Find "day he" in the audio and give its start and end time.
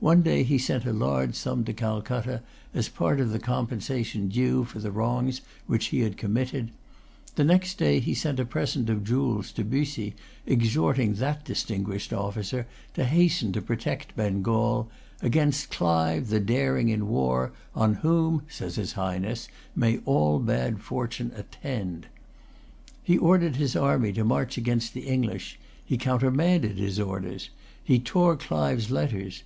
0.20-0.58, 7.78-8.12